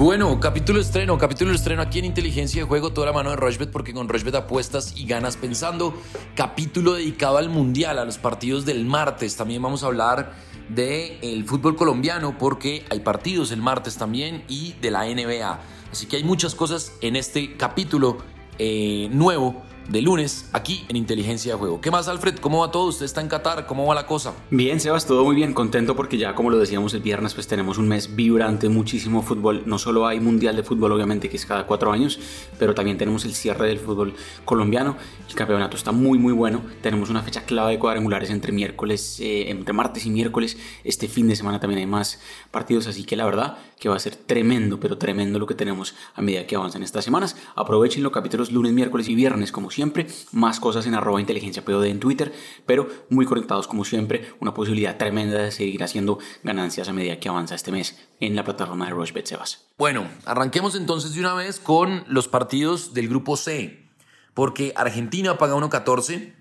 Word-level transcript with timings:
Bueno, 0.00 0.40
capítulo 0.40 0.80
estreno, 0.80 1.18
capítulo 1.18 1.52
estreno 1.52 1.82
aquí 1.82 1.98
en 1.98 2.06
Inteligencia 2.06 2.62
de 2.62 2.66
Juego, 2.66 2.90
toda 2.90 3.08
la 3.08 3.12
mano 3.12 3.28
de 3.28 3.36
Rochbet, 3.36 3.70
porque 3.70 3.92
con 3.92 4.08
Rochbet 4.08 4.34
apuestas 4.34 4.94
y 4.96 5.04
ganas 5.04 5.36
pensando. 5.36 5.92
Capítulo 6.34 6.94
dedicado 6.94 7.36
al 7.36 7.50
Mundial, 7.50 7.98
a 7.98 8.06
los 8.06 8.16
partidos 8.16 8.64
del 8.64 8.86
martes. 8.86 9.36
También 9.36 9.60
vamos 9.60 9.82
a 9.82 9.88
hablar 9.88 10.32
del 10.70 11.44
fútbol 11.44 11.76
colombiano, 11.76 12.38
porque 12.38 12.82
hay 12.88 13.00
partidos 13.00 13.52
el 13.52 13.60
martes 13.60 13.98
también 13.98 14.42
y 14.48 14.72
de 14.80 14.90
la 14.90 15.04
NBA. 15.04 15.60
Así 15.92 16.06
que 16.06 16.16
hay 16.16 16.24
muchas 16.24 16.54
cosas 16.54 16.94
en 17.02 17.14
este 17.14 17.58
capítulo 17.58 18.16
eh, 18.58 19.10
nuevo 19.12 19.62
de 19.88 20.02
lunes 20.02 20.48
aquí 20.52 20.84
en 20.88 20.96
Inteligencia 20.96 21.52
de 21.52 21.58
Juego. 21.58 21.80
¿Qué 21.80 21.90
más, 21.90 22.08
Alfred? 22.08 22.36
¿Cómo 22.36 22.60
va 22.60 22.70
todo? 22.70 22.86
Usted 22.86 23.04
está 23.04 23.20
en 23.20 23.28
Qatar, 23.28 23.66
¿cómo 23.66 23.86
va 23.86 23.94
la 23.94 24.06
cosa? 24.06 24.34
Bien, 24.50 24.80
Sebas, 24.80 25.06
todo 25.06 25.24
muy 25.24 25.34
bien, 25.34 25.54
contento 25.54 25.96
porque 25.96 26.18
ya 26.18 26.34
como 26.34 26.50
lo 26.50 26.58
decíamos 26.58 26.94
el 26.94 27.00
viernes, 27.00 27.34
pues 27.34 27.46
tenemos 27.46 27.78
un 27.78 27.88
mes 27.88 28.14
vibrante, 28.14 28.68
muchísimo 28.68 29.22
fútbol. 29.22 29.62
No 29.66 29.78
solo 29.78 30.06
hay 30.06 30.20
Mundial 30.20 30.56
de 30.56 30.62
Fútbol, 30.62 30.92
obviamente, 30.92 31.28
que 31.28 31.36
es 31.36 31.46
cada 31.46 31.66
cuatro 31.66 31.92
años, 31.92 32.18
pero 32.58 32.74
también 32.74 32.98
tenemos 32.98 33.24
el 33.24 33.34
cierre 33.34 33.68
del 33.68 33.78
fútbol 33.78 34.14
colombiano. 34.44 34.96
El 35.28 35.34
campeonato 35.34 35.76
está 35.76 35.92
muy, 35.92 36.18
muy 36.18 36.32
bueno. 36.32 36.62
Tenemos 36.82 37.10
una 37.10 37.22
fecha 37.22 37.42
clave 37.42 37.72
de 37.72 37.78
cuadrangulares 37.78 38.30
entre 38.30 38.52
miércoles, 38.52 39.18
eh, 39.20 39.50
entre 39.50 39.72
martes 39.72 40.06
y 40.06 40.10
miércoles. 40.10 40.56
Este 40.84 41.08
fin 41.08 41.28
de 41.28 41.36
semana 41.36 41.60
también 41.60 41.80
hay 41.80 41.86
más 41.86 42.20
partidos, 42.50 42.86
así 42.86 43.04
que 43.04 43.16
la 43.16 43.24
verdad 43.24 43.58
que 43.78 43.88
va 43.88 43.96
a 43.96 43.98
ser 43.98 44.14
tremendo, 44.14 44.78
pero 44.78 44.98
tremendo 44.98 45.38
lo 45.38 45.46
que 45.46 45.54
tenemos 45.54 45.94
a 46.14 46.20
medida 46.20 46.46
que 46.46 46.54
avanzan 46.54 46.82
estas 46.82 47.04
semanas. 47.04 47.36
Aprovechen 47.56 48.02
los 48.02 48.12
capítulos 48.12 48.52
lunes, 48.52 48.72
miércoles 48.72 49.08
y 49.08 49.14
viernes, 49.14 49.52
como 49.52 49.69
siempre. 49.70 50.06
Más 50.32 50.60
cosas 50.60 50.86
en 50.86 50.94
arroba 50.94 51.20
inteligencia 51.20 51.64
POD 51.64 51.84
en 51.86 52.00
Twitter, 52.00 52.32
pero 52.66 52.88
muy 53.08 53.26
conectados 53.26 53.66
como 53.66 53.84
siempre. 53.84 54.32
Una 54.40 54.54
posibilidad 54.54 54.96
tremenda 54.96 55.38
de 55.38 55.52
seguir 55.52 55.82
haciendo 55.82 56.18
ganancias 56.42 56.88
a 56.88 56.92
medida 56.92 57.18
que 57.18 57.28
avanza 57.28 57.54
este 57.54 57.72
mes 57.72 57.98
en 58.20 58.36
la 58.36 58.44
plataforma 58.44 58.86
de 58.86 58.92
Rochebet 58.92 59.26
Sebas. 59.26 59.66
Bueno, 59.78 60.06
arranquemos 60.26 60.74
entonces 60.74 61.14
de 61.14 61.20
una 61.20 61.34
vez 61.34 61.58
con 61.58 62.04
los 62.08 62.28
partidos 62.28 62.94
del 62.94 63.08
grupo 63.08 63.36
C, 63.36 63.86
porque 64.34 64.72
Argentina 64.76 65.38
paga 65.38 65.54
1.14. 65.54 66.34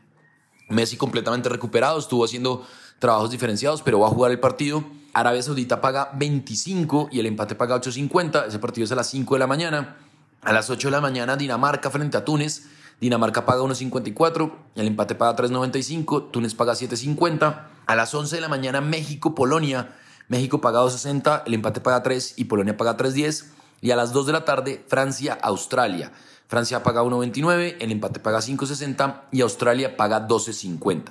Messi 0.70 0.98
completamente 0.98 1.50
recuperado, 1.50 1.98
estuvo 1.98 2.24
haciendo 2.24 2.66
trabajos 3.00 3.32
diferenciados, 3.32 3.82
pero 3.82 4.00
va 4.00 4.08
a 4.08 4.12
jugar 4.12 4.32
el 4.32 4.40
partido. 4.40 4.84
Arabia 5.14 5.42
Saudita 5.42 5.82
paga 5.82 6.12
25 6.16 7.10
y 7.12 7.20
el 7.20 7.26
empate 7.26 7.56
paga 7.56 7.80
8.50. 7.82 8.48
Ese 8.48 8.60
partido 8.60 8.86
es 8.86 8.92
a 8.92 8.96
las 8.96 9.10
5 9.10 9.36
de 9.36 9.40
la 9.40 9.48
mañana. 9.48 9.98
A 10.42 10.54
las 10.54 10.70
8 10.70 10.88
de 10.88 10.92
la 10.92 11.02
mañana 11.02 11.36
Dinamarca 11.36 11.90
frente 11.90 12.18
a 12.18 12.26
Túnez. 12.26 12.68
Dinamarca 13.00 13.46
paga 13.46 13.62
1.54, 13.62 14.52
el 14.76 14.88
empate 14.88 15.16
paga 15.16 15.36
3.95, 15.38 16.32
Túnez 16.32 16.54
paga 16.54 16.74
7.50. 16.74 17.68
A 17.86 17.96
las 17.96 18.14
11 18.14 18.36
de 18.36 18.42
la 18.42 18.50
mañana 18.50 18.82
México-Polonia. 18.82 19.96
México 20.28 20.60
paga 20.62 20.82
2.60, 20.82 21.44
el 21.46 21.54
empate 21.54 21.80
paga 21.82 22.04
3 22.04 22.34
y 22.38 22.46
Polonia 22.46 22.76
paga 22.76 22.98
3.10. 22.98 23.46
Y 23.82 23.92
a 23.92 23.96
las 23.96 24.12
2 24.12 24.26
de 24.28 24.34
la 24.34 24.44
tarde 24.44 24.84
Francia-Australia. 24.88 26.12
Francia 26.48 26.84
paga 26.84 27.04
1.29, 27.04 27.78
el 27.80 27.92
empate 27.92 28.20
paga 28.20 28.40
5.60 28.40 29.22
y 29.32 29.42
Australia 29.42 29.96
paga 29.96 30.28
12.50. 30.28 31.04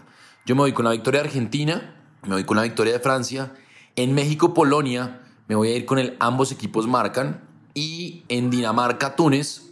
Yo 0.45 0.55
me 0.55 0.63
voy 0.63 0.73
con 0.73 0.85
la 0.85 0.91
victoria 0.91 1.23
de 1.23 1.29
Argentina, 1.29 1.95
me 2.25 2.35
voy 2.35 2.45
con 2.45 2.57
la 2.57 2.65
victoria 2.65 2.93
de 2.93 3.01
Francia. 3.01 3.53
En 3.97 4.15
México-Polonia 4.15 5.21
me 5.47 5.55
voy 5.55 5.69
a 5.69 5.77
ir 5.77 5.87
con 5.87 5.99
el 5.99 6.17
ambos 6.21 6.53
equipos 6.53 6.87
marcan. 6.87 7.41
Y 7.73 8.25
en 8.29 8.51
Dinamarca-Túnez 8.51 9.68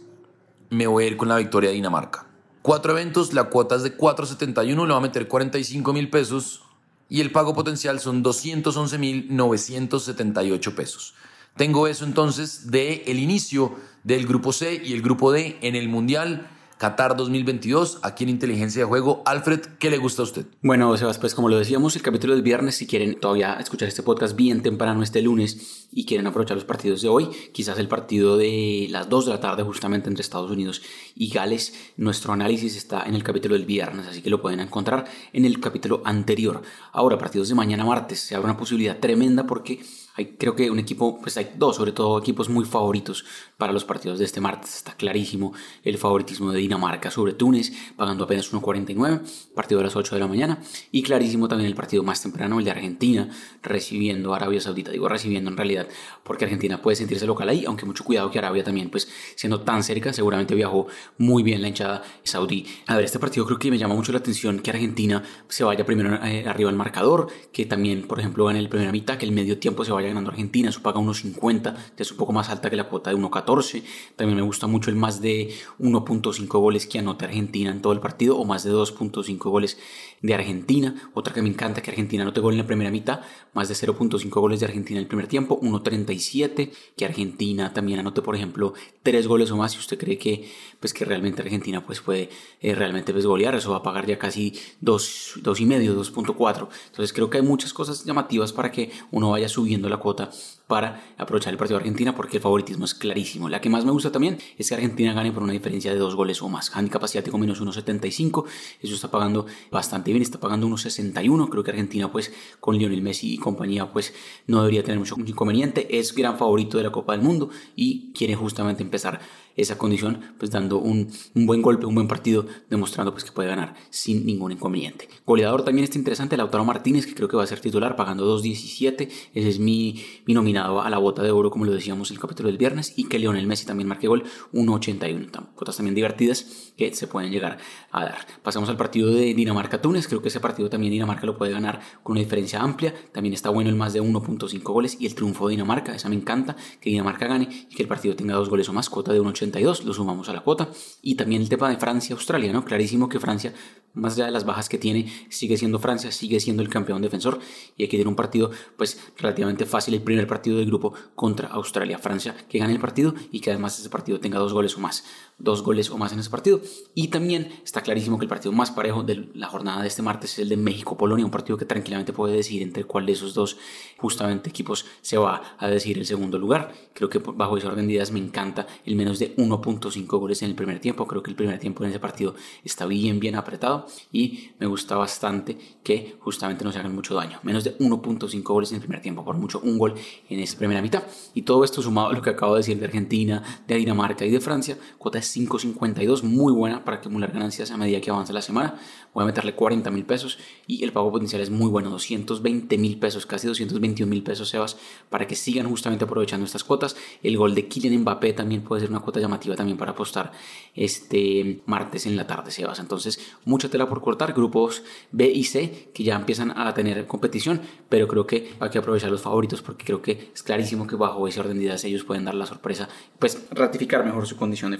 me 0.69 0.87
voy 0.87 1.03
a 1.03 1.07
ir 1.07 1.17
con 1.17 1.27
la 1.27 1.37
victoria 1.37 1.69
de 1.69 1.75
Dinamarca. 1.75 2.25
Cuatro 2.61 2.91
eventos, 2.91 3.33
la 3.33 3.45
cuota 3.45 3.75
es 3.75 3.83
de 3.83 3.97
4.71, 3.97 4.67
le 4.67 4.75
voy 4.75 4.91
a 4.91 4.99
meter 4.99 5.27
45 5.27 5.93
mil 5.93 6.09
pesos 6.09 6.63
y 7.09 7.21
el 7.21 7.31
pago 7.31 7.53
potencial 7.53 7.99
son 7.99 8.23
211 8.23 8.97
mil 8.97 9.27
978 9.29 10.75
pesos. 10.75 11.13
Tengo 11.55 11.87
eso 11.87 12.05
entonces 12.05 12.69
de 12.69 13.03
el 13.07 13.19
inicio 13.19 13.75
del 14.03 14.27
grupo 14.27 14.51
C 14.51 14.81
y 14.83 14.93
el 14.93 15.01
grupo 15.01 15.31
D 15.31 15.57
en 15.61 15.75
el 15.75 15.89
Mundial 15.89 16.47
Qatar 16.77 17.17
2022, 17.17 17.99
aquí 18.03 18.23
en 18.23 18.29
Inteligencia 18.29 18.83
de 18.83 18.87
Juego. 18.87 19.23
Alfred, 19.25 19.61
¿qué 19.79 19.89
le 19.89 19.97
gusta 19.97 20.21
a 20.21 20.25
usted? 20.25 20.45
Bueno, 20.61 20.95
Sebas, 20.95 21.17
pues 21.17 21.33
como 21.33 21.49
lo 21.49 21.57
decíamos, 21.57 21.95
el 21.95 22.03
capítulo 22.03 22.33
del 22.33 22.43
viernes, 22.43 22.75
si 22.75 22.85
quieren 22.85 23.19
todavía 23.19 23.53
escuchar 23.55 23.87
este 23.87 24.03
podcast 24.03 24.35
bien 24.35 24.61
temprano 24.61 25.01
este 25.01 25.23
lunes 25.23 25.87
y 25.91 26.05
quieren 26.05 26.27
aprovechar 26.27 26.55
los 26.55 26.65
partidos 26.65 27.01
de 27.01 27.09
hoy, 27.09 27.29
quizás 27.51 27.79
el 27.79 27.87
partido 27.87 28.37
de 28.37 28.85
las 28.91 29.09
2 29.09 29.25
de 29.25 29.31
la 29.31 29.39
tarde 29.39 29.63
justamente 29.63 30.07
entre 30.07 30.21
Estados 30.21 30.51
Unidos 30.51 30.83
y 31.15 31.29
Gales, 31.29 31.73
nuestro 31.97 32.33
análisis 32.33 32.77
está 32.77 33.03
en 33.07 33.15
el 33.15 33.23
capítulo 33.23 33.55
del 33.55 33.65
viernes, 33.65 34.05
así 34.05 34.21
que 34.21 34.29
lo 34.29 34.39
pueden 34.39 34.59
encontrar 34.59 35.05
en 35.33 35.45
el 35.45 35.59
capítulo 35.59 36.03
anterior. 36.05 36.61
Ahora, 36.91 37.17
partidos 37.17 37.49
de 37.49 37.55
mañana 37.55 37.85
martes, 37.85 38.19
se 38.19 38.35
abre 38.35 38.51
una 38.51 38.57
posibilidad 38.57 38.99
tremenda 38.99 39.47
porque 39.47 39.79
hay, 40.17 40.35
creo 40.37 40.55
que 40.55 40.71
un 40.71 40.79
equipo, 40.79 41.21
pues 41.21 41.37
hay 41.37 41.51
dos, 41.55 41.75
sobre 41.75 41.91
todo 41.91 42.17
equipos 42.17 42.49
muy 42.49 42.65
favoritos 42.65 43.23
para 43.55 43.71
los 43.71 43.85
partidos 43.85 44.17
de 44.17 44.25
este 44.25 44.41
martes. 44.41 44.75
Está 44.75 44.93
clarísimo 44.93 45.53
el 45.83 45.97
favoritismo 45.99 46.51
de 46.51 46.59
Dinamarca 46.59 47.11
sobre 47.11 47.33
Túnez, 47.33 47.71
pagando 47.95 48.23
apenas 48.23 48.51
1.49, 48.51 49.21
partido 49.53 49.79
a 49.79 49.83
las 49.83 49.95
8 49.95 50.15
de 50.15 50.19
la 50.19 50.27
mañana. 50.27 50.59
Y 50.91 51.03
clarísimo 51.03 51.47
también 51.47 51.69
el 51.69 51.75
partido 51.75 52.01
más 52.01 52.21
temprano, 52.21 52.57
el 52.57 52.65
de 52.65 52.71
Argentina, 52.71 53.29
recibiendo 53.61 54.33
a 54.33 54.37
Arabia 54.37 54.59
Saudita. 54.59 54.89
Digo 54.89 55.07
recibiendo 55.07 55.51
en 55.51 55.57
realidad, 55.57 55.87
porque 56.23 56.45
Argentina 56.45 56.81
puede 56.81 56.95
sentirse 56.95 57.27
local 57.27 57.49
ahí, 57.49 57.65
aunque 57.65 57.85
mucho 57.85 58.03
cuidado 58.03 58.31
que 58.31 58.39
Arabia 58.39 58.63
también, 58.63 58.89
pues 58.89 59.07
siendo 59.35 59.61
tan 59.61 59.83
cerca, 59.83 60.13
seguramente 60.13 60.55
viajó 60.55 60.87
muy 61.19 61.43
bien 61.43 61.61
la 61.61 61.67
hinchada 61.67 62.03
saudí. 62.23 62.65
A 62.87 62.95
ver, 62.95 63.05
este 63.05 63.19
partido 63.19 63.45
creo 63.45 63.59
que 63.59 63.69
me 63.69 63.77
llama 63.77 63.93
mucho 63.93 64.11
la 64.11 64.17
atención 64.17 64.59
que 64.61 64.71
Argentina 64.71 65.23
se 65.47 65.63
vaya 65.63 65.85
primero 65.85 66.15
eh, 66.25 66.45
arriba 66.47 66.71
al 66.71 66.75
marcador, 66.75 67.27
que 67.51 67.65
también, 67.65 68.07
por 68.07 68.19
ejemplo, 68.19 68.49
en 68.49 68.57
el 68.57 68.67
primera 68.67 68.91
mitad, 68.91 69.17
que 69.17 69.25
el 69.25 69.31
medio 69.31 69.59
tiempo 69.59 69.85
se 69.85 69.91
vaya 69.91 70.06
ganando 70.07 70.29
Argentina, 70.29 70.69
eso 70.69 70.81
paga 70.81 70.99
1.50, 70.99 71.75
que 71.95 72.03
es 72.03 72.11
un 72.11 72.17
poco 72.17 72.33
más 72.33 72.49
alta 72.49 72.69
que 72.69 72.75
la 72.75 72.89
cuota 72.89 73.09
de 73.09 73.17
1.14. 73.17 73.83
También 74.15 74.37
me 74.37 74.43
gusta 74.43 74.67
mucho 74.67 74.89
el 74.89 74.95
más 74.95 75.21
de 75.21 75.53
1.5 75.79 76.47
goles 76.59 76.87
que 76.87 76.99
anote 76.99 77.25
Argentina 77.25 77.71
en 77.71 77.81
todo 77.81 77.93
el 77.93 77.99
partido 77.99 78.37
o 78.37 78.45
más 78.45 78.63
de 78.63 78.71
2.5 78.71 79.37
goles 79.49 79.77
de 80.21 80.33
Argentina. 80.33 80.95
Otra 81.13 81.33
que 81.33 81.41
me 81.41 81.49
encanta, 81.49 81.81
que 81.81 81.91
Argentina 81.91 82.23
no 82.23 82.33
te 82.33 82.41
gol 82.41 82.53
en 82.53 82.59
la 82.59 82.67
primera 82.67 82.91
mitad, 82.91 83.21
más 83.53 83.67
de 83.67 83.75
0.5 83.75 84.29
goles 84.39 84.59
de 84.59 84.65
Argentina 84.65 84.99
en 84.99 85.03
el 85.03 85.07
primer 85.07 85.27
tiempo, 85.27 85.59
1.37, 85.59 86.71
que 86.95 87.05
Argentina 87.05 87.73
también 87.73 87.99
anote, 87.99 88.21
por 88.21 88.35
ejemplo, 88.35 88.73
3 89.03 89.27
goles 89.27 89.51
o 89.51 89.57
más, 89.57 89.73
si 89.73 89.79
usted 89.79 89.97
cree 89.97 90.17
que, 90.17 90.49
pues, 90.79 90.93
que 90.93 91.05
realmente 91.05 91.41
Argentina 91.41 91.85
pues, 91.85 92.01
puede 92.01 92.29
eh, 92.61 92.75
realmente 92.75 93.13
pues, 93.13 93.25
golear, 93.25 93.55
eso 93.55 93.71
va 93.71 93.77
a 93.77 93.83
pagar 93.83 94.05
ya 94.05 94.17
casi 94.17 94.53
2, 94.81 95.41
2.5, 95.43 95.95
2.4. 95.95 96.67
Entonces 96.87 97.13
creo 97.13 97.29
que 97.29 97.37
hay 97.37 97.43
muchas 97.43 97.73
cosas 97.73 98.05
llamativas 98.05 98.53
para 98.53 98.71
que 98.71 98.91
uno 99.11 99.31
vaya 99.31 99.49
subiendo 99.49 99.89
la 99.89 99.96
cuota 99.99 100.29
para 100.67 101.13
aprovechar 101.17 101.53
el 101.53 101.57
partido 101.57 101.79
de 101.79 101.83
Argentina 101.83 102.13
porque 102.15 102.37
el 102.37 102.43
favoritismo 102.43 102.85
es 102.85 102.93
clarísimo. 102.93 103.49
La 103.49 103.61
que 103.61 103.69
más 103.69 103.85
me 103.85 103.91
gusta 103.91 104.11
también 104.11 104.37
es 104.57 104.67
que 104.67 104.75
Argentina 104.75 105.13
gane 105.13 105.31
por 105.31 105.43
una 105.43 105.53
diferencia 105.53 105.93
de 105.93 105.97
dos 105.97 106.15
goles 106.15 106.41
o 106.41 106.49
más. 106.49 106.75
Handicap 106.75 107.03
asiático 107.03 107.37
menos 107.37 107.61
1.75, 107.61 108.45
eso 108.81 108.95
está 108.95 109.09
pagando 109.09 109.45
bastante 109.71 110.11
bien, 110.11 110.21
está 110.21 110.39
pagando 110.39 110.67
1.61. 110.67 111.49
Creo 111.49 111.63
que 111.63 111.71
Argentina 111.71 112.11
pues 112.11 112.33
con 112.59 112.77
Lionel 112.77 113.01
Messi 113.01 113.33
y 113.33 113.37
compañía 113.37 113.91
pues 113.91 114.13
no 114.47 114.59
debería 114.59 114.83
tener 114.83 114.99
mucho 114.99 115.15
inconveniente. 115.25 115.97
Es 115.97 116.13
gran 116.13 116.37
favorito 116.37 116.77
de 116.77 116.83
la 116.83 116.91
Copa 116.91 117.13
del 117.13 117.21
Mundo 117.21 117.49
y 117.75 118.11
quiere 118.13 118.35
justamente 118.35 118.83
empezar 118.83 119.21
esa 119.57 119.77
condición, 119.77 120.21
pues 120.37 120.51
dando 120.51 120.77
un, 120.77 121.09
buen 121.33 121.61
golpe, 121.61 121.85
un 121.85 121.95
buen 121.95 122.07
partido, 122.07 122.45
demostrando 122.69 123.11
pues 123.11 123.23
que 123.23 123.31
puede 123.31 123.49
ganar 123.49 123.75
sin 123.89 124.25
ningún 124.25 124.51
inconveniente. 124.51 125.09
Goleador 125.25 125.63
también 125.63 125.83
está 125.83 125.97
interesante, 125.97 126.37
Lautaro 126.37 126.63
Martínez, 126.63 127.05
que 127.05 127.15
creo 127.15 127.27
que 127.27 127.35
va 127.35 127.43
a 127.43 127.47
ser 127.47 127.59
titular, 127.59 127.95
pagando 127.95 128.39
2.17, 128.39 129.09
ese 129.33 129.49
es 129.49 129.59
mi, 129.59 130.03
mi 130.25 130.33
nominado 130.33 130.81
a 130.81 130.89
la 130.89 130.99
bota 130.99 131.23
de 131.23 131.31
oro, 131.31 131.49
como 131.49 131.65
lo 131.65 131.71
decíamos 131.71 132.11
en 132.11 132.15
el 132.15 132.21
capítulo 132.21 132.47
del 132.47 132.57
viernes, 132.57 132.93
y 132.95 133.05
que 133.05 133.19
Lionel 133.19 133.47
Messi 133.47 133.65
también 133.65 133.87
marque 133.87 134.07
gol, 134.07 134.23
1.81, 134.53 135.55
cotas 135.55 135.77
también 135.77 135.95
divertidas 135.95 136.71
que 136.77 136.93
se 136.93 137.07
pueden 137.07 137.31
llegar 137.31 137.57
a 137.91 138.05
dar. 138.05 138.27
Pasamos 138.43 138.69
al 138.69 138.77
partido 138.77 139.09
de 139.09 139.33
Dinamarca-Túnez, 139.33 140.07
creo 140.07 140.21
que 140.21 140.27
ese 140.27 140.39
partido 140.39 140.69
también 140.69 140.93
Dinamarca 140.93 141.25
lo 141.25 141.37
puede 141.37 141.51
ganar 141.51 141.81
con 142.03 142.13
una 142.13 142.21
diferencia 142.21 142.61
amplia, 142.61 142.93
también 143.11 143.33
está 143.33 143.49
bueno 143.49 143.69
el 143.69 143.75
más 143.75 143.93
de 143.93 144.01
1.5 144.01 144.61
goles 144.61 144.97
y 144.99 145.07
el 145.07 145.15
triunfo 145.15 145.47
de 145.47 145.51
Dinamarca, 145.51 145.95
esa 145.95 146.09
me 146.09 146.15
encanta, 146.15 146.55
que 146.79 146.91
Dinamarca 146.91 147.27
gane 147.27 147.67
y 147.69 147.75
que 147.75 147.81
el 147.81 147.89
partido 147.89 148.15
tenga 148.15 148.35
dos 148.35 148.49
goles 148.49 148.69
o 148.69 148.73
más, 148.73 148.89
cota 148.89 149.13
de 149.13 149.19
1.80 149.51 149.83
lo 149.83 149.93
sumamos 149.93 150.29
a 150.29 150.33
la 150.33 150.41
cuota. 150.41 150.69
Y 151.01 151.15
también 151.15 151.41
el 151.41 151.49
tema 151.49 151.69
de 151.69 151.77
Francia-Australia, 151.77 152.51
¿no? 152.53 152.63
Clarísimo 152.63 153.09
que 153.09 153.19
Francia, 153.19 153.53
más 153.93 154.15
allá 154.15 154.25
de 154.25 154.31
las 154.31 154.45
bajas 154.45 154.69
que 154.69 154.77
tiene, 154.77 155.11
sigue 155.29 155.57
siendo 155.57 155.79
Francia, 155.79 156.11
sigue 156.11 156.39
siendo 156.39 156.63
el 156.63 156.69
campeón 156.69 157.01
defensor 157.01 157.39
y 157.75 157.83
hay 157.83 157.89
que 157.89 157.97
tener 157.97 158.07
un 158.07 158.15
partido, 158.15 158.51
pues, 158.77 158.99
relativamente 159.17 159.65
fácil, 159.65 159.93
el 159.93 160.01
primer 160.01 160.27
partido 160.27 160.57
del 160.57 160.67
grupo 160.67 160.93
contra 161.15 161.47
Australia. 161.49 161.97
Francia 161.97 162.35
que 162.49 162.59
gane 162.59 162.73
el 162.73 162.79
partido 162.79 163.13
y 163.31 163.39
que 163.39 163.51
además 163.51 163.79
ese 163.79 163.89
partido 163.89 164.19
tenga 164.19 164.39
dos 164.39 164.53
goles 164.53 164.75
o 164.77 164.79
más. 164.79 165.03
Dos 165.39 165.61
goles 165.61 165.89
o 165.91 165.97
más 165.97 166.13
en 166.13 166.19
ese 166.19 166.29
partido. 166.29 166.59
Y 166.95 167.09
también 167.09 167.49
está 167.63 167.81
clarísimo 167.81 168.17
que 168.17 168.25
el 168.25 168.29
partido 168.29 168.51
más 168.51 168.71
parejo 168.71 169.03
de 169.03 169.29
la 169.33 169.47
jornada 169.47 169.81
de 169.81 169.87
este 169.87 170.01
martes 170.01 170.33
es 170.33 170.39
el 170.39 170.49
de 170.49 170.57
México-Polonia, 170.57 171.25
un 171.25 171.31
partido 171.31 171.57
que 171.57 171.65
tranquilamente 171.65 172.13
puede 172.13 172.35
decidir 172.35 172.63
entre 172.63 172.83
cuál 172.83 173.05
de 173.05 173.13
esos 173.13 173.33
dos 173.33 173.57
justamente 173.97 174.49
equipos 174.49 174.85
se 175.01 175.17
va 175.17 175.55
a 175.57 175.67
decidir 175.67 175.99
el 175.99 176.05
segundo 176.05 176.39
lugar. 176.39 176.73
Creo 176.93 177.09
que 177.09 177.19
bajo 177.19 177.57
ese 177.57 177.67
orden 177.67 177.87
de 177.87 177.93
ideas 177.93 178.11
me 178.11 178.19
encanta 178.19 178.67
el 178.85 178.95
menos 178.95 179.19
de 179.19 179.35
1.5 179.35 180.19
goles 180.19 180.41
en 180.41 180.49
el 180.49 180.55
primer 180.55 180.79
tiempo. 180.79 181.07
Creo 181.07 181.21
que 181.21 181.29
el 181.29 181.35
primer 181.35 181.59
tiempo 181.59 181.83
en 181.83 181.91
ese 181.91 181.99
partido 181.99 182.35
está 182.63 182.85
bien, 182.85 183.19
bien 183.19 183.35
apretado 183.35 183.87
y 184.11 184.51
me 184.59 184.65
gusta 184.65 184.95
bastante 184.95 185.57
que 185.83 186.15
justamente 186.19 186.63
no 186.63 186.71
se 186.71 186.79
hagan 186.79 186.95
mucho 186.95 187.15
daño. 187.15 187.39
Menos 187.43 187.63
de 187.63 187.77
1.5 187.77 188.43
goles 188.43 188.71
en 188.71 188.77
el 188.77 188.81
primer 188.81 189.01
tiempo, 189.01 189.23
por 189.23 189.37
mucho 189.37 189.59
un 189.59 189.77
gol 189.77 189.93
en 190.29 190.39
esa 190.39 190.57
primera 190.57 190.81
mitad. 190.81 191.03
Y 191.33 191.43
todo 191.43 191.63
esto 191.63 191.81
sumado 191.81 192.09
a 192.09 192.13
lo 192.13 192.21
que 192.21 192.31
acabo 192.31 192.53
de 192.53 192.59
decir 192.59 192.79
de 192.79 192.85
Argentina, 192.85 193.43
de 193.67 193.75
Dinamarca 193.75 194.25
y 194.25 194.31
de 194.31 194.39
Francia, 194.39 194.77
cuota 194.97 195.19
es 195.19 195.26
5.52, 195.35 196.23
muy 196.23 196.53
buena 196.53 196.83
para 196.83 196.97
acumular 196.97 197.31
ganancias 197.31 197.71
a 197.71 197.77
medida 197.77 197.99
que 198.01 198.11
avanza 198.11 198.33
la 198.33 198.41
semana. 198.41 198.75
Voy 199.13 199.23
a 199.23 199.25
meterle 199.25 199.55
40 199.55 199.89
mil 199.91 200.05
pesos 200.05 200.37
y 200.67 200.83
el 200.83 200.91
pago 200.91 201.11
potencial 201.11 201.41
es 201.41 201.49
muy 201.49 201.69
bueno, 201.69 201.89
220 201.89 202.77
mil 202.77 202.99
pesos, 202.99 203.25
casi 203.25 203.47
221 203.47 204.09
mil 204.09 204.23
pesos, 204.23 204.49
Sebas, 204.49 204.77
para 205.09 205.27
que 205.27 205.35
sigan 205.35 205.67
justamente 205.67 206.05
aprovechando 206.05 206.45
estas 206.45 206.63
cuotas. 206.63 206.95
El 207.23 207.37
gol 207.37 207.55
de 207.55 207.67
Kylian 207.67 208.01
Mbappé 208.01 208.33
también 208.33 208.61
puede 208.61 208.81
ser 208.81 208.89
una 208.89 208.99
cuota 208.99 209.19
llamativa 209.19 209.55
también 209.55 209.77
para 209.77 209.91
apostar 209.91 210.31
este 210.75 211.61
martes 211.65 212.05
en 212.05 212.15
la 212.15 212.27
tarde, 212.27 212.51
Sebas. 212.51 212.79
Entonces, 212.79 213.19
mucha 213.45 213.69
tela 213.69 213.89
por 213.89 214.01
cortar, 214.01 214.33
grupos 214.33 214.83
B 215.11 215.27
y 215.27 215.43
C 215.43 215.89
que 215.93 216.03
ya 216.03 216.15
empiezan 216.15 216.57
a 216.57 216.73
tener 216.73 217.07
competición, 217.07 217.61
pero 217.89 218.07
creo 218.07 218.27
que 218.27 218.53
hay 218.59 218.69
que 218.69 218.77
aprovechar 218.77 219.09
los 219.09 219.21
favoritos 219.21 219.61
porque 219.61 219.85
creo 219.85 220.01
que 220.01 220.31
es 220.33 220.43
clarísimo 220.43 220.87
que 220.87 220.95
bajo 220.95 221.27
ese 221.27 221.39
orden 221.39 221.57
de 221.57 221.65
ideas 221.65 221.83
ellos 221.83 222.03
pueden 222.03 222.25
dar 222.25 222.35
la 222.35 222.45
sorpresa, 222.45 222.87
pues 223.19 223.47
ratificar 223.51 224.05
mejor 224.05 224.27
su 224.27 224.37
condición 224.37 224.71
de 224.71 224.77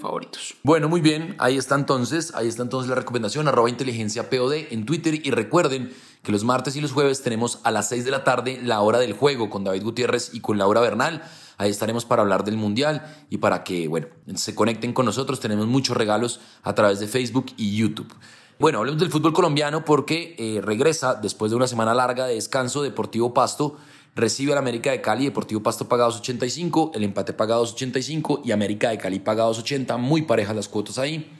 Bueno, 0.63 0.89
muy 0.89 1.01
bien, 1.01 1.36
ahí 1.39 1.57
está 1.57 1.75
entonces, 1.75 2.34
ahí 2.36 2.48
está 2.48 2.63
entonces 2.63 2.89
la 2.89 2.95
recomendación, 2.95 3.48
arroba 3.48 3.69
inteligencia 3.69 4.30
POD 4.30 4.72
en 4.72 4.86
Twitter 4.86 5.16
y 5.25 5.31
recuerden 5.31 5.94
que 6.24 6.31
los 6.31 6.44
martes 6.44 6.75
y 6.75 6.81
los 6.81 6.92
jueves 6.92 7.22
tenemos 7.22 7.60
a 7.63 7.72
las 7.72 7.89
6 7.89 8.06
de 8.06 8.12
la 8.12 8.24
tarde 8.24 8.60
la 8.62 8.81
hora 8.81 9.00
del 9.00 9.13
juego 9.13 9.50
con 9.50 9.63
David 9.63 9.84
Gutiérrez 9.84 10.31
y 10.34 10.42
con 10.42 10.57
Laura 10.57 10.81
Bernal. 10.81 11.24
Ahí 11.57 11.72
estaremos 11.72 12.06
para 12.06 12.22
hablar 12.22 12.44
del 12.44 12.57
Mundial 12.57 13.01
y 13.30 13.38
para 13.38 13.63
que, 13.63 13.88
bueno, 13.88 14.07
se 14.36 14.54
conecten 14.54 14.94
con 14.94 15.06
nosotros. 15.06 15.39
Tenemos 15.39 15.68
muchos 15.68 15.98
regalos 15.98 16.39
a 16.63 16.75
través 16.75 17.00
de 17.00 17.07
Facebook 17.07 17.48
y 17.57 17.75
YouTube. 17.75 18.13
Bueno, 18.60 18.80
hablemos 18.80 19.00
del 19.00 19.12
fútbol 19.12 19.34
colombiano 19.34 19.86
porque 19.86 20.36
eh, 20.38 20.62
regresa 20.62 21.16
después 21.16 21.51
de 21.51 21.57
una 21.57 21.68
semana 21.68 21.94
larga 21.94 22.25
de 22.25 22.36
descanso 22.36 22.81
Deportivo 22.81 23.34
Pasto. 23.34 23.78
Recibe 24.18 24.54
al 24.54 24.58
América 24.58 24.90
de 24.90 25.00
Cali, 25.00 25.25
Deportivo 25.25 25.62
Pasto 25.62 25.88
pagados 25.88 26.18
85, 26.18 26.94
el 26.96 27.04
empate 27.04 27.34
pagados 27.34 27.74
85 27.74 28.42
y 28.44 28.52
América 28.52 28.90
de 28.90 28.98
Cali 28.98 29.19
pagados 29.19 29.60
80, 29.60 29.96
muy 29.98 30.24
parejas 30.24 30.56
las 30.56 30.68
cuotas 30.68 30.98
ahí. 30.98 31.31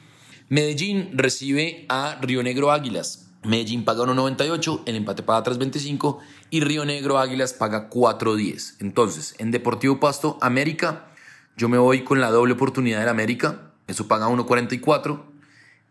Medellín 0.48 1.10
recibe 1.12 1.86
a 1.88 2.20
Río 2.22 2.40
Negro 2.44 2.70
Águilas. 2.70 3.30
Medellín 3.42 3.84
paga 3.84 4.04
1.98, 4.04 4.82
el 4.86 4.94
empate 4.94 5.24
paga 5.24 5.50
3.25 5.50 6.18
y 6.50 6.60
Río 6.60 6.84
Negro 6.84 7.18
Águilas 7.18 7.52
paga 7.52 7.90
4.10. 7.90 8.76
Entonces, 8.78 9.34
en 9.38 9.50
Deportivo 9.50 9.98
Pasto, 9.98 10.38
América, 10.40 11.08
yo 11.56 11.68
me 11.68 11.78
voy 11.78 12.04
con 12.04 12.20
la 12.20 12.30
doble 12.30 12.52
oportunidad 12.52 13.00
del 13.00 13.08
América, 13.08 13.72
eso 13.88 14.06
paga 14.06 14.28
1.44 14.28 15.20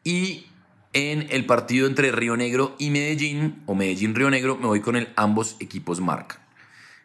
y 0.06 0.46
en 0.94 1.28
el 1.32 1.46
partido 1.46 1.86
entre 1.86 2.14
Río 2.14 2.38
Negro 2.38 2.76
y 2.80 2.92
Medellín, 2.92 3.62
o 3.66 3.76
Medellín-Río 3.76 4.30
Negro, 4.30 4.56
me 4.56 4.68
voy 4.68 4.80
con 4.80 4.96
el 4.96 5.10
ambos 5.18 5.58
equipos 5.60 6.00
marcan. 6.00 6.47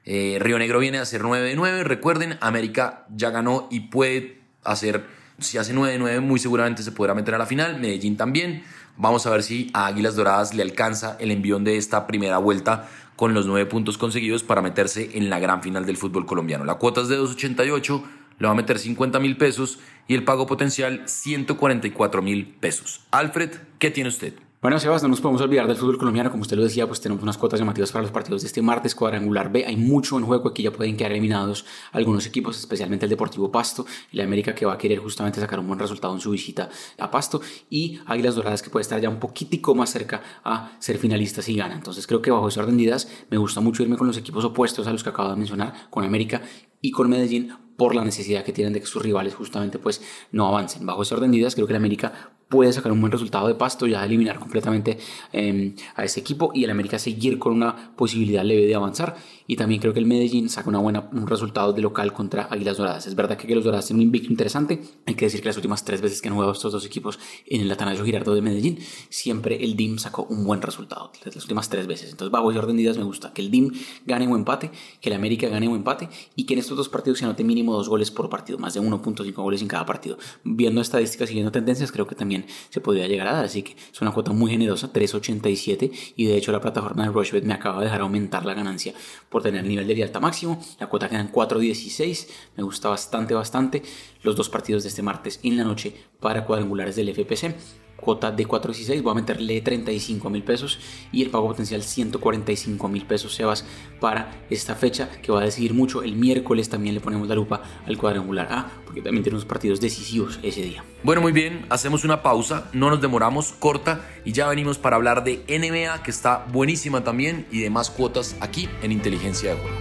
Eh, 0.05 0.39
Río 0.41 0.59
Negro 0.59 0.79
viene 0.79 0.99
a 0.99 1.03
hacer 1.03 1.23
9 1.23 1.49
de 1.49 1.57
9. 1.57 1.85
Recuerden, 1.85 2.39
América 2.41 3.07
ya 3.15 3.31
ganó 3.31 3.69
y 3.71 3.81
puede 3.81 4.41
hacer, 4.65 5.07
si 5.39 5.59
hace 5.59 5.73
9 5.73 5.93
de 5.93 5.99
9, 5.99 6.21
muy 6.21 6.39
seguramente 6.39 6.83
se 6.83 6.93
podrá 6.93 7.15
meter 7.15 7.35
a 7.35 7.39
la 7.39 7.47
final. 7.47 7.81
Medellín 7.81 8.17
también. 8.17 8.65
Vamos 8.97 9.27
a 9.27 9.31
ver 9.31 9.43
si 9.43 9.71
a 9.73 9.87
Águilas 9.87 10.17
Doradas 10.17 10.55
le 10.55 10.63
alcanza 10.63 11.17
el 11.19 11.31
envión 11.31 11.65
de 11.65 11.77
esta 11.77 12.07
primera 12.07 12.39
vuelta 12.39 12.89
con 13.17 13.35
los 13.35 13.47
9 13.47 13.67
puntos 13.67 13.99
conseguidos 13.99 14.43
para 14.43 14.63
meterse 14.63 15.11
en 15.15 15.31
la 15.31 15.39
gran 15.39 15.63
final 15.63 15.87
del 15.87 15.97
fútbol 15.97 16.27
colombiano. 16.27 16.65
La 16.65 16.75
cuota 16.75 17.03
es 17.03 17.09
de 17.09 17.19
2.88, 17.19 18.03
le 18.39 18.47
va 18.47 18.53
a 18.53 18.57
meter 18.57 18.79
50 18.79 19.19
mil 19.21 19.37
pesos 19.37 19.79
y 20.09 20.15
el 20.15 20.25
pago 20.25 20.47
potencial 20.47 21.03
144 21.07 22.23
mil 22.23 22.55
pesos. 22.55 23.07
Alfred, 23.11 23.51
¿qué 23.79 23.91
tiene 23.91 24.09
usted? 24.09 24.35
Bueno, 24.63 24.79
Sebas, 24.79 25.03
no 25.03 25.09
nos 25.09 25.21
podemos 25.21 25.43
olvidar 25.43 25.67
del 25.67 25.75
fútbol 25.77 25.99
colombiano. 25.99 26.31
Como 26.31 26.43
usted 26.43 26.57
lo 26.57 26.63
decía, 26.63 26.87
pues 26.87 27.01
tenemos 27.01 27.21
unas 27.21 27.37
cuotas 27.37 27.59
llamativas 27.59 27.91
para 27.91 28.03
los 28.03 28.13
partidos 28.13 28.43
de 28.43 28.47
este 28.47 28.63
martes, 28.63 28.95
cuadrangular 28.95 29.51
B. 29.51 29.67
Hay 29.67 29.77
mucho 29.77 30.17
en 30.17 30.25
juego 30.25 30.51
aquí, 30.51 30.63
ya 30.63 30.71
pueden 30.71 30.97
quedar 30.97 31.11
eliminados 31.11 31.65
algunos 31.91 32.27
equipos, 32.27 32.57
especialmente 32.57 33.07
el 33.07 33.11
Deportivo 33.11 33.51
Pasto 33.51 33.85
y 34.13 34.19
la 34.19 34.23
América 34.23 34.55
que 34.55 34.65
va 34.65 34.75
a 34.75 34.79
querer 34.79 35.01
justamente 35.01 35.41
sacar 35.41 35.59
un 35.59 35.67
buen 35.67 35.81
resultado 35.81 36.15
en 36.15 36.21
su 36.21 36.31
visita 36.31 36.69
a 36.97 37.11
Pasto 37.11 37.41
y 37.71 37.99
Águilas 38.07 38.37
Doradas 38.37 38.63
que 38.63 38.71
puede 38.71 38.83
estar 38.83 39.01
ya 39.01 39.09
un 39.09 39.19
poquitico 39.19 39.75
más 39.75 39.91
cerca 39.91 40.23
a 40.45 40.77
ser 40.79 40.97
finalistas 40.97 41.49
y 41.49 41.57
gana. 41.57 41.75
Entonces 41.75 42.07
creo 42.07 42.23
que 42.23 42.31
bajo 42.31 42.49
de 42.49 42.83
ideas 42.85 43.09
me 43.31 43.39
gusta 43.39 43.61
mucho 43.61 43.83
irme 43.83 43.97
con 43.97 44.07
los 44.07 44.17
equipos 44.17 44.45
opuestos 44.45 44.87
a 44.87 44.93
los 44.93 45.03
que 45.03 45.09
acabo 45.09 45.31
de 45.31 45.37
mencionar, 45.39 45.91
con 45.91 46.05
América 46.05 46.41
y 46.81 46.93
con 46.93 47.11
Medellín 47.11 47.53
por 47.77 47.97
la 47.97 48.05
necesidad 48.05 48.45
que 48.45 48.53
tienen 48.53 48.73
de 48.73 48.81
que 48.81 48.87
sus 48.87 49.03
rivales 49.03 49.35
justamente 49.35 49.81
pues 49.81 50.01
no 50.31 50.47
avancen. 50.47 50.87
Bajo 50.87 51.03
de 51.03 51.37
ideas 51.37 51.57
creo 51.57 51.67
que 51.67 51.73
la 51.73 51.79
América 51.79 52.31
puede 52.53 52.71
sacar 52.71 52.93
un 52.93 53.01
buen 53.01 53.11
resultado 53.11 53.49
de 53.49 53.55
pasto, 53.55 53.87
ya 53.87 54.05
eliminar 54.05 54.39
completamente 54.39 54.99
em, 55.33 55.75
a 55.97 56.05
ese 56.05 56.21
equipo 56.21 56.53
y 56.55 56.65
el 56.65 56.71
América 56.71 56.99
seguir 56.99 57.39
con 57.39 57.55
una 57.55 57.95
posibilidad 57.97 58.45
leve 58.45 58.67
de 58.67 58.75
avanzar. 58.75 59.17
Y 59.53 59.57
también 59.57 59.83
creo 59.83 59.93
que 59.93 59.99
el 59.99 60.07
Medellín 60.07 60.49
saca 60.49 60.71
una 60.71 60.79
buena, 60.79 61.11
un 61.13 61.27
resultado 61.27 61.75
de 61.75 61.83
local 61.83 62.15
contra 62.15 62.45
Águilas 62.45 62.79
Doradas. 62.79 63.07
Es 63.07 63.15
verdad 63.15 63.37
que 63.37 63.55
los 63.55 63.63
Doradas 63.63 63.87
tienen 63.87 64.01
un 64.01 64.07
invicto 64.07 64.31
interesante. 64.31 64.81
Hay 65.05 65.15
que 65.15 65.27
decir 65.27 65.43
que 65.43 65.49
las 65.49 65.57
últimas 65.57 65.85
tres 65.85 66.01
veces 66.01 66.23
que 66.23 66.29
han 66.29 66.35
jugado 66.35 66.53
estos 66.53 66.73
dos 66.73 66.87
equipos 66.87 67.19
en 67.47 67.61
el 67.61 67.71
Atanasio 67.71 68.03
Girardo 68.03 68.35
de 68.35 68.41
Medellín, 68.41 68.79
siempre 69.11 69.63
el 69.63 69.77
DIM 69.77 69.99
sacó 69.99 70.23
un 70.23 70.47
buen 70.47 70.63
resultado. 70.63 71.13
Las 71.23 71.37
últimas 71.37 71.69
tres 71.69 71.87
veces. 71.87 72.13
Entonces, 72.13 72.33
bajo 72.33 72.51
ese 72.51 72.61
orden 72.61 72.77
de 72.77 72.83
ideas, 72.85 72.97
me 72.97 73.05
gusta 73.05 73.35
que 73.35 73.43
el 73.43 73.51
DIM 73.51 73.73
gane 74.07 74.27
un 74.27 74.39
empate, 74.39 74.71
que 75.03 75.11
el 75.11 75.17
América 75.17 75.47
gane 75.49 75.69
un 75.69 75.77
empate 75.77 76.09
y 76.35 76.45
que 76.45 76.55
en 76.55 76.61
estos 76.61 76.79
dos 76.79 76.89
partidos 76.89 77.19
se 77.19 77.27
anote 77.27 77.45
mínimo 77.45 77.75
dos 77.75 77.91
goles 77.91 78.11
por 78.11 78.31
partido, 78.31 78.59
más 78.59 78.73
de 78.73 78.81
1.5 78.81 79.35
goles 79.35 79.61
en 79.61 79.69
cada 79.69 79.85
partido. 79.85 80.17
Viendo 80.45 80.81
estadísticas 80.81 81.31
y 81.31 81.35
viendo 81.35 81.53
tendencias, 81.53 81.93
creo 81.93 82.07
que 82.07 82.15
también 82.15 82.47
se 82.71 82.81
podría 82.81 83.07
llegar 83.07 83.29
a 83.29 83.35
dar. 83.35 83.45
Así 83.45 83.63
que 83.63 83.77
es 83.93 84.01
una 84.01 84.13
cuota 84.13 84.33
muy 84.33 84.51
generosa, 84.51 84.91
3.87. 84.91 86.15
Y 86.17 86.25
de 86.25 86.39
hecho, 86.39 86.53
la 86.53 86.61
plataforma 86.63 87.03
de 87.05 87.11
Rushbet 87.11 87.45
me 87.45 87.53
acaba 87.53 87.81
de 87.81 87.85
dejar 87.85 88.01
aumentar 88.01 88.47
la 88.47 88.55
ganancia 88.55 88.95
por 89.29 89.42
tener 89.43 89.61
el 89.63 89.69
nivel 89.69 89.87
de 89.87 90.03
alta 90.03 90.21
máximo. 90.21 90.61
La 90.81 90.89
cuota 90.89 91.09
queda 91.09 91.21
en 91.21 91.31
4.16. 91.31 92.29
Me 92.57 92.63
gusta 92.63 92.89
bastante, 92.89 93.35
bastante. 93.35 93.83
Los 94.23 94.37
dos 94.37 94.49
partidos 94.49 94.83
de 94.83 94.89
este 94.89 95.03
martes 95.03 95.41
en 95.43 95.57
la 95.57 95.65
noche 95.65 95.95
para 96.21 96.45
cuadrangulares 96.45 96.97
del 96.97 97.15
FPC 97.15 97.55
cuota 98.03 98.33
de 98.33 98.47
4.16, 98.47 99.01
voy 99.01 99.13
a 99.13 99.15
meterle 99.15 99.61
35 99.61 100.29
mil 100.29 100.43
pesos 100.43 100.79
y 101.13 101.23
el 101.23 101.31
pago 101.31 101.47
potencial 101.47 101.83
145 101.83 102.89
mil 102.89 103.07
pesos, 103.07 103.35
Sebas, 103.35 103.65
para 104.01 104.45
esta 104.51 104.75
fecha 104.75 105.09
que 105.23 105.31
va 105.31 105.41
a 105.41 105.45
decidir 105.45 105.73
mucho. 105.73 106.03
El 106.03 106.17
miércoles 106.17 106.69
también 106.69 106.95
le 106.95 107.01
ponemos 107.01 107.29
la 107.29 107.37
lupa 107.37 107.63
al 107.87 107.97
cuadrangular 107.97 108.49
A, 108.51 108.71
porque 108.85 109.01
también 109.01 109.23
tenemos 109.23 109.45
partidos 109.45 109.81
decisivos 109.81 110.41
ese 110.43 110.63
día. 110.63 110.85
Bueno, 111.05 111.23
muy 111.23 111.33
bien, 111.33 111.65
hacemos 111.71 112.05
una 112.05 112.23
pausa, 112.23 112.69
no 112.73 112.91
nos 112.91 113.01
demoramos, 113.01 113.55
corta, 113.59 114.05
y 114.25 114.33
ya 114.33 114.49
venimos 114.49 114.79
para 114.79 114.97
hablar 114.97 115.23
de 115.23 115.45
NBA, 115.49 116.03
que 116.03 116.11
está 116.11 116.45
buenísima 116.51 117.05
también, 117.05 117.47
y 117.53 117.61
de 117.61 117.71
más 117.71 117.89
cuotas 117.89 118.37
aquí 118.41 118.69
en 118.83 118.91
Inteligencia 118.91 119.55
de 119.55 119.61
Juego. 119.61 119.77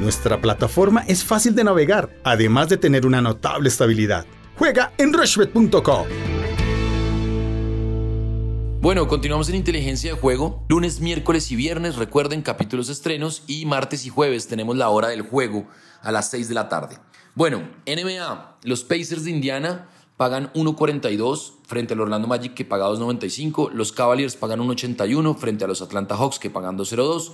Nuestra 0.00 0.40
plataforma 0.40 1.04
es 1.06 1.24
fácil 1.24 1.54
de 1.54 1.62
navegar, 1.62 2.10
además 2.24 2.68
de 2.68 2.78
tener 2.78 3.06
una 3.06 3.20
notable 3.20 3.68
estabilidad. 3.68 4.26
Juega 4.60 4.92
en 4.98 5.10
rushbet.com. 5.14 6.06
Bueno, 8.82 9.08
continuamos 9.08 9.48
en 9.48 9.54
inteligencia 9.54 10.12
de 10.12 10.20
juego. 10.20 10.66
Lunes, 10.68 11.00
miércoles 11.00 11.50
y 11.50 11.56
viernes, 11.56 11.96
recuerden 11.96 12.42
capítulos 12.42 12.90
estrenos 12.90 13.42
y 13.46 13.64
martes 13.64 14.04
y 14.04 14.10
jueves 14.10 14.48
tenemos 14.48 14.76
la 14.76 14.90
hora 14.90 15.08
del 15.08 15.22
juego 15.22 15.66
a 16.02 16.12
las 16.12 16.28
6 16.28 16.48
de 16.48 16.54
la 16.54 16.68
tarde. 16.68 16.98
Bueno, 17.34 17.70
NBA, 17.86 18.58
los 18.64 18.84
Pacers 18.84 19.24
de 19.24 19.30
Indiana 19.30 19.88
pagan 20.18 20.52
1.42 20.52 21.54
frente 21.66 21.94
al 21.94 22.00
Orlando 22.00 22.28
Magic 22.28 22.52
que 22.52 22.66
paga 22.66 22.86
2.95, 22.90 23.70
los 23.72 23.92
Cavaliers 23.92 24.36
pagan 24.36 24.60
1.81 24.60 25.38
frente 25.38 25.64
a 25.64 25.68
los 25.68 25.80
Atlanta 25.80 26.18
Hawks 26.18 26.38
que 26.38 26.50
pagan 26.50 26.76
2.02. 26.76 27.32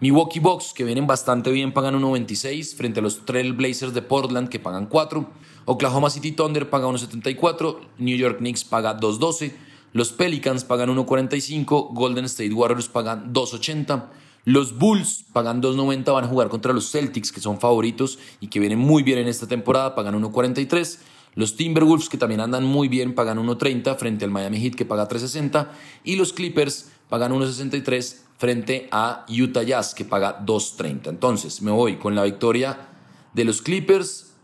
Milwaukee 0.00 0.40
Bucks, 0.40 0.72
que 0.74 0.84
vienen 0.84 1.06
bastante 1.06 1.50
bien, 1.50 1.72
pagan 1.72 1.94
1.26 1.94 2.74
frente 2.74 3.00
a 3.00 3.02
los 3.02 3.24
Trail 3.24 3.52
Blazers 3.52 3.94
de 3.94 4.02
Portland, 4.02 4.48
que 4.48 4.58
pagan 4.58 4.86
4. 4.86 5.26
Oklahoma 5.66 6.10
City 6.10 6.32
Thunder 6.32 6.68
paga 6.68 6.88
1.74. 6.88 7.78
New 7.98 8.16
York 8.16 8.38
Knicks 8.38 8.64
paga 8.64 8.98
2.12. 8.98 9.54
Los 9.92 10.12
Pelicans 10.12 10.64
pagan 10.64 10.90
1.45. 10.90 11.94
Golden 11.94 12.24
State 12.24 12.52
Warriors 12.52 12.88
pagan 12.88 13.32
2.80. 13.32 14.06
Los 14.44 14.76
Bulls 14.76 15.24
pagan 15.32 15.62
2.90. 15.62 16.12
Van 16.12 16.24
a 16.24 16.28
jugar 16.28 16.48
contra 16.48 16.72
los 16.72 16.90
Celtics, 16.90 17.32
que 17.32 17.40
son 17.40 17.60
favoritos 17.60 18.18
y 18.40 18.48
que 18.48 18.60
vienen 18.60 18.80
muy 18.80 19.04
bien 19.04 19.18
en 19.18 19.28
esta 19.28 19.46
temporada, 19.46 19.94
pagan 19.94 20.20
1.43. 20.20 20.98
Los 21.36 21.56
Timberwolves, 21.56 22.08
que 22.08 22.18
también 22.18 22.40
andan 22.40 22.64
muy 22.64 22.88
bien, 22.88 23.14
pagan 23.14 23.38
1.30 23.38 23.96
frente 23.96 24.24
al 24.24 24.30
Miami 24.30 24.60
Heat, 24.60 24.74
que 24.74 24.84
paga 24.84 25.08
3.60. 25.08 25.68
Y 26.04 26.16
los 26.16 26.32
Clippers 26.32 26.90
pagan 27.08 27.32
1.63 27.32 28.23
frente 28.36 28.88
a 28.90 29.24
Utah 29.28 29.62
Jazz, 29.62 29.94
que 29.94 30.04
paga 30.04 30.44
2.30. 30.44 31.08
Entonces, 31.08 31.62
me 31.62 31.70
voy 31.70 31.96
con 31.96 32.14
la 32.14 32.24
victoria 32.24 32.88
de 33.32 33.44
los 33.44 33.62
Clippers 33.62 34.34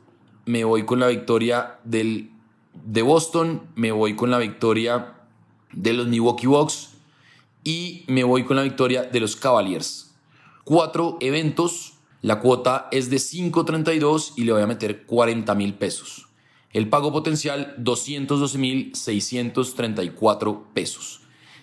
me 0.51 0.65
voy 0.65 0.85
con 0.85 0.99
la 1.01 1.07
victoria 1.07 1.79
del, 1.85 2.31
de 2.85 3.03
Boston, 3.03 3.69
me 3.77 3.93
voy 3.93 4.17
con 4.17 4.31
la 4.31 4.39
victoria 4.39 5.15
de 5.73 5.93
los 5.93 6.09
Milwaukee 6.09 6.47
Bucks 6.47 6.91
y 7.63 8.05
me 8.09 8.25
voy 8.25 8.45
con 8.45 8.57
la 8.57 8.63
victoria 8.63 9.05
de 9.05 9.21
los 9.21 9.37
Cavaliers. 9.37 10.15
Cuatro 10.65 11.19
eventos, 11.21 11.95
la 12.23 12.41
cuota 12.41 12.89
es 12.91 13.11
de 13.11 13.19
5.32 13.19 14.33
y 14.37 14.45
le 14.45 14.53
voy 14.53 14.63
a 14.63 14.67
meter 14.67 15.05
40 15.07 15.55
mil 15.55 15.75
pesos. 15.75 16.27
El 16.73 16.89
pago 16.89 17.13
potencial 17.13 17.75
212 17.79 18.59
mil 18.59 18.95
634 18.95 20.69
pesos. 20.75 21.21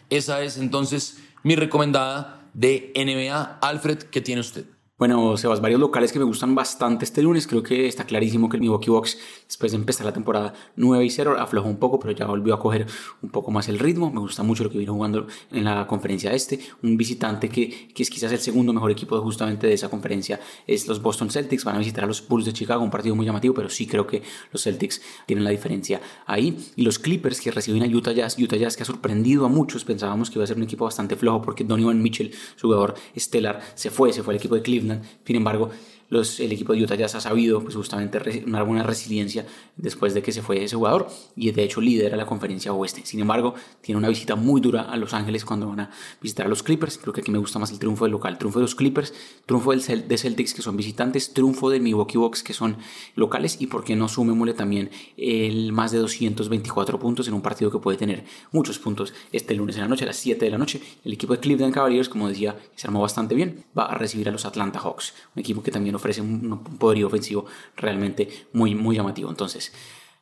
Esa 0.10 0.42
es 0.44 0.58
entonces 0.58 1.22
mi 1.48 1.56
recomendada 1.56 2.42
de 2.54 2.92
NBA. 2.94 3.60
Alfred, 3.62 4.00
¿qué 4.12 4.20
tiene 4.20 4.42
usted? 4.42 4.66
Bueno, 5.00 5.38
Sebas, 5.38 5.62
varios 5.62 5.80
locales 5.80 6.12
que 6.12 6.18
me 6.18 6.26
gustan 6.26 6.56
bastante 6.56 7.06
este 7.06 7.22
lunes. 7.22 7.46
Creo 7.46 7.62
que 7.62 7.86
está 7.86 8.06
clarísimo 8.06 8.50
que 8.50 8.58
el 8.58 8.62
Milwaukee 8.62 8.90
Bucks, 8.90 9.20
después 9.46 9.72
de 9.72 9.78
empezar 9.78 10.08
la 10.08 10.12
temporada 10.12 10.56
9 10.76 11.06
y 11.06 11.12
0, 11.12 11.36
aflojó 11.38 11.70
un 11.70 11.78
poco, 11.78 12.00
pero 12.00 12.14
ya 12.14 12.26
volvió 12.26 12.56
a 12.56 12.60
coger 12.60 12.88
un 13.22 13.30
poco 13.30 13.52
más 13.52 13.70
el 13.70 13.78
ritmo. 13.78 14.10
Me 14.10 14.20
gusta 14.20 14.42
mucho 14.42 14.64
lo 14.64 14.72
que 14.72 14.80
vino 14.80 14.96
jugando 14.96 15.28
en 15.52 15.66
la 15.66 15.86
conferencia 15.86 16.34
este. 16.34 16.60
Un 16.82 16.98
visitante 16.98 17.48
que, 17.48 17.90
que 17.94 18.02
es 18.02 18.10
quizás 18.10 18.32
el 18.32 18.40
segundo 18.40 18.74
mejor 18.74 18.90
equipo 18.90 19.22
justamente 19.22 19.68
de 19.68 19.74
esa 19.74 19.88
conferencia 19.88 20.40
es 20.66 20.88
los 20.88 21.00
Boston 21.00 21.30
Celtics. 21.30 21.64
Van 21.64 21.76
a 21.76 21.78
visitar 21.78 22.04
a 22.04 22.08
los 22.08 22.28
Bulls 22.28 22.46
de 22.46 22.54
Chicago, 22.54 22.84
un 22.84 22.90
partido 22.90 23.16
muy 23.16 23.28
llamativo, 23.28 23.54
pero 23.54 23.70
sí 23.70 23.86
creo 23.86 24.08
que 24.08 24.24
los 24.52 24.64
Celtics 24.64 25.00
tienen 25.28 25.44
la 25.44 25.52
diferencia 25.52 26.02
ahí. 26.26 26.58
Y 26.76 26.82
los 26.82 26.98
Clippers 26.98 27.40
que 27.40 27.52
reciben 27.52 27.84
a 27.84 27.86
Utah 27.86 28.14
Jazz. 28.14 28.36
Utah 28.40 28.58
Jazz 28.58 28.76
que 28.76 28.82
ha 28.82 28.88
sorprendido 28.88 29.46
a 29.46 29.48
muchos. 29.48 29.86
Pensábamos 29.86 30.32
que 30.32 30.40
iba 30.40 30.44
a 30.44 30.48
ser 30.48 30.58
un 30.58 30.64
equipo 30.64 30.86
bastante 30.86 31.16
flojo 31.16 31.44
porque 31.44 31.64
Donovan 31.64 32.02
Mitchell, 32.02 32.34
su 32.56 32.66
jugador 32.66 32.96
estelar, 33.14 33.62
se 33.76 33.92
fue, 33.92 34.12
se 34.12 34.24
fue 34.24 34.34
al 34.34 34.40
equipo 34.40 34.56
de 34.56 34.64
Cleveland 34.64 34.87
sin 35.26 35.36
embargo, 35.36 35.72
los, 36.10 36.40
el 36.40 36.52
equipo 36.52 36.74
de 36.74 36.84
Utah 36.84 36.96
ya 36.96 37.06
ha 37.06 37.10
sabido 37.10 37.62
pues, 37.62 37.76
justamente 37.76 38.44
una 38.46 38.64
buena 38.64 38.84
resiliencia 38.84 39.46
después 39.76 40.14
de 40.14 40.22
que 40.22 40.32
se 40.32 40.42
fue 40.42 40.64
ese 40.64 40.76
jugador 40.76 41.08
y 41.36 41.52
de 41.52 41.64
hecho 41.64 41.82
lidera 41.82 42.16
la 42.18 42.26
conferencia 42.26 42.74
oeste. 42.74 43.02
Sin 43.06 43.20
embargo, 43.20 43.56
tiene 43.82 43.98
una 43.98 44.10
visita 44.10 44.36
muy 44.36 44.62
dura 44.62 44.84
a 44.84 44.98
Los 44.98 45.14
Ángeles 45.14 45.46
cuando 45.46 45.68
van 45.68 45.82
a 45.82 45.92
visitar 46.22 46.46
a 46.46 46.50
los 46.50 46.64
Clippers. 46.64 46.98
Creo 46.98 47.14
que 47.14 47.22
aquí 47.22 47.32
me 47.32 47.38
gusta 47.38 47.60
más 47.60 47.72
el 47.72 47.80
triunfo 47.80 48.06
del 48.06 48.12
local, 48.12 48.38
triunfo 48.38 48.60
de 48.60 48.64
los 48.64 48.76
Clippers, 48.76 49.14
triunfo 49.46 49.72
del 49.72 50.08
de 50.08 50.18
Celtics 50.18 50.54
que 50.54 50.62
son 50.62 50.78
visitantes, 50.78 51.34
triunfo 51.34 51.70
de 51.70 51.80
Milwaukee 51.80 52.18
Bucks 52.18 52.44
que 52.44 52.54
son 52.54 52.78
locales 53.16 53.58
y 53.60 53.68
por 53.68 53.84
qué 53.84 53.96
no 53.96 54.08
sumémosle 54.08 54.54
también 54.54 54.90
el 55.18 55.72
más 55.74 55.92
de 55.92 56.00
224 56.00 57.00
puntos 57.00 57.28
en 57.28 57.34
un 57.34 57.42
partido 57.42 57.72
que 57.72 57.80
puede 57.80 57.98
tener 57.98 58.24
muchos 58.52 58.80
puntos 58.80 59.14
este 59.32 59.56
lunes 59.56 59.76
en 59.76 59.82
la 59.82 59.88
noche 59.88 60.04
a 60.04 60.08
las 60.08 60.18
7 60.18 60.44
de 60.44 60.52
la 60.52 60.58
noche. 60.58 60.82
El 61.04 61.14
equipo 61.14 61.34
de 61.34 61.40
Cleveland 61.40 61.74
Cavaliers, 61.74 62.10
como 62.10 62.30
decía, 62.30 62.58
se 62.76 62.88
armó 62.88 63.02
bastante 63.02 63.36
bien, 63.36 63.66
va 63.78 63.86
a 63.86 63.96
recibir 63.96 64.30
a 64.30 64.32
los 64.32 64.46
Atlanta 64.46 64.80
Hawks, 64.80 65.14
un 65.36 65.42
equipo 65.42 65.62
que 65.62 65.72
también 65.72 65.97
ofrece 65.98 66.22
un, 66.22 66.64
poderío 66.80 67.08
ofensivo 67.08 67.46
realmente 67.76 68.30
muy, 68.54 68.76
muy 68.76 68.96
llamativo. 68.96 69.30
Entonces, 69.30 69.74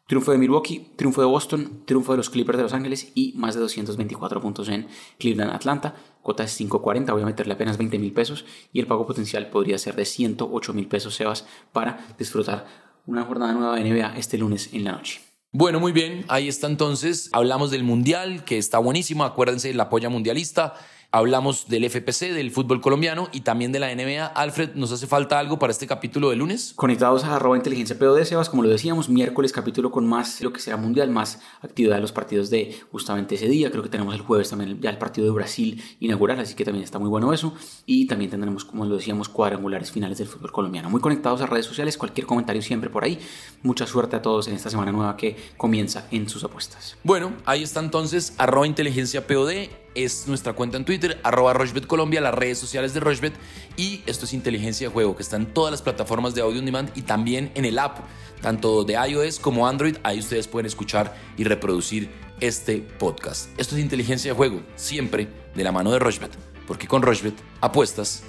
triunfo 0.08 0.32
de 0.32 0.38
Milwaukee, 0.38 0.91
triunfo 0.96 1.22
de 1.22 1.27
Boston, 1.27 1.84
triunfo 1.86 2.13
de 2.13 2.17
los 2.17 2.29
Clippers 2.29 2.58
de 2.58 2.63
Los 2.63 2.74
Ángeles 2.74 3.12
y 3.15 3.34
más 3.36 3.55
de 3.55 3.62
224 3.62 4.41
puntos 4.41 4.70
en 4.70 4.88
Cleveland, 5.20 5.51
Atlanta. 5.51 5.96
Cota 6.22 6.44
es 6.44 6.60
5.40, 6.60 7.12
voy 7.12 7.22
a 7.22 7.25
meterle 7.25 7.53
apenas 7.53 7.77
20 7.77 8.00
mil 8.00 8.12
pesos 8.12 8.46
y 8.74 8.79
el 8.79 8.88
pago 8.88 9.05
potencial 9.05 9.50
podría 9.50 9.77
ser 9.77 9.96
de 9.96 10.05
108 10.05 10.74
mil 10.74 10.88
pesos, 10.88 11.15
Sebas, 11.15 11.46
para 11.72 12.08
disfrutar 12.17 12.65
una 13.05 13.24
jornada 13.24 13.53
nueva 13.53 13.75
de 13.75 13.84
NBA 13.84 14.17
este 14.17 14.38
lunes 14.38 14.70
en 14.74 14.84
la 14.84 14.94
noche. 14.94 15.22
Bueno, 15.58 15.79
muy 15.79 15.94
bien, 15.94 16.25
ahí 16.27 16.50
está 16.50 16.67
entonces. 16.67 17.29
Hablamos 17.32 17.72
del 17.72 17.84
Mundial, 17.84 18.44
que 18.44 18.58
está 18.58 18.77
buenísimo. 18.77 19.24
Acuérdense, 19.24 19.74
la 19.74 19.89
polla 19.89 20.10
mundialista. 20.10 20.74
Hablamos 21.15 21.69
del 21.69 21.89
FPC, 21.89 22.34
del 22.34 22.51
fútbol 22.51 22.81
colombiano 22.81 23.29
y 23.31 23.39
también 23.39 23.72
de 23.72 23.79
la 23.79 23.88
NBA. 23.95 24.25
Alfred, 24.25 24.75
¿nos 24.75 24.91
hace 24.91 25.07
falta 25.07 25.39
algo 25.39 25.57
para 25.57 25.72
este 25.72 25.88
capítulo 25.88 26.29
de 26.29 26.36
lunes? 26.36 26.74
Conectados 26.75 27.24
a 27.24 27.38
arroba 27.38 27.55
inteligencia 27.55 27.98
POD, 27.98 28.25
Sebas, 28.25 28.50
como 28.50 28.63
lo 28.63 28.67
decíamos, 28.67 29.07
miércoles 29.07 29.53
capítulo 29.53 29.91
con 29.91 30.05
más 30.05 30.41
lo 30.41 30.51
que 30.51 30.60
sea 30.60 30.75
mundial, 30.75 31.10
más 31.10 31.39
actividad 31.62 31.95
de 31.95 32.01
los 32.01 32.12
partidos 32.12 32.50
de 32.50 32.77
justamente 32.91 33.36
ese 33.36 33.48
día. 33.48 33.72
Creo 33.72 33.81
que 33.81 33.88
tenemos 33.88 34.13
el 34.13 34.19
jueves 34.19 34.50
también 34.50 34.81
ya 34.81 34.89
el 34.89 34.98
partido 34.98 35.25
de 35.25 35.31
Brasil 35.31 35.81
inaugural, 36.01 36.38
así 36.41 36.53
que 36.53 36.65
también 36.65 36.84
está 36.84 37.00
muy 37.00 37.07
bueno 37.07 37.31
eso. 37.31 37.53
Y 37.86 38.07
también 38.07 38.29
tendremos, 38.29 38.65
como 38.65 38.84
lo 38.84 38.98
decíamos, 38.98 39.29
cuadrangulares 39.29 39.91
finales 39.91 40.17
del 40.17 40.27
fútbol 40.27 40.51
colombiano. 40.51 40.89
Muy 40.89 41.00
conectados 41.00 41.39
a 41.39 41.45
redes 41.45 41.65
sociales, 41.65 41.98
cualquier 41.98 42.27
comentario 42.27 42.62
siempre 42.62 42.89
por 42.89 43.05
ahí. 43.05 43.19
Mucha 43.63 43.88
suerte 43.88 44.17
a 44.17 44.22
todos 44.22 44.50
en 44.50 44.55
esta 44.55 44.69
semana 44.69 44.91
nueva 44.91 45.15
que 45.15 45.38
comienza 45.55 46.10
en 46.12 46.27
sus 46.27 46.43
apuestas. 46.43 46.98
Bueno, 47.05 47.31
ahí 47.45 47.63
está 47.63 47.79
entonces 47.79 48.34
arroba 48.38 48.67
inteligencia 48.67 49.25
POD 49.25 49.85
es 49.95 50.27
nuestra 50.27 50.53
cuenta 50.53 50.77
en 50.77 50.85
Twitter, 50.85 51.19
arroba 51.23 51.53
Rochbet 51.53 51.87
Colombia, 51.87 52.21
las 52.21 52.33
redes 52.33 52.57
sociales 52.57 52.93
de 52.93 52.99
Rochbet 52.99 53.33
y 53.77 54.03
esto 54.05 54.25
es 54.25 54.33
Inteligencia 54.33 54.87
de 54.87 54.93
Juego, 54.93 55.15
que 55.15 55.23
está 55.23 55.37
en 55.37 55.47
todas 55.47 55.71
las 55.71 55.81
plataformas 55.81 56.35
de 56.35 56.41
audio 56.41 56.59
on 56.59 56.65
demand 56.65 56.91
y 56.95 57.01
también 57.01 57.51
en 57.55 57.65
el 57.65 57.79
app, 57.79 57.99
tanto 58.41 58.83
de 58.83 58.93
iOS 58.93 59.39
como 59.39 59.67
Android, 59.67 59.97
ahí 60.03 60.19
ustedes 60.19 60.47
pueden 60.47 60.67
escuchar 60.67 61.15
y 61.37 61.45
reproducir 61.45 62.09
este 62.39 62.77
podcast. 62.77 63.49
Esto 63.57 63.75
es 63.75 63.81
Inteligencia 63.81 64.31
de 64.31 64.37
Juego, 64.37 64.61
siempre 64.75 65.27
de 65.55 65.63
la 65.63 65.71
mano 65.71 65.91
de 65.91 65.99
Rochbet, 65.99 66.31
porque 66.67 66.87
con 66.87 67.01
Rochbet 67.01 67.35
apuestas 67.61 68.23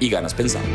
y 0.00 0.10
ganas 0.10 0.34
pensando. 0.34 0.68